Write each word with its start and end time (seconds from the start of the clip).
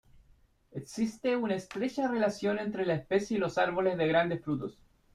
Existe 0.71 1.37
una 1.37 1.53
estrecha 1.53 2.07
relación 2.07 2.57
entre 2.57 2.87
la 2.87 2.95
especie 2.95 3.37
y 3.37 3.39
los 3.39 3.59
árboles 3.59 3.99
de 3.99 4.07
grandes 4.07 4.41
frutos. 4.43 4.79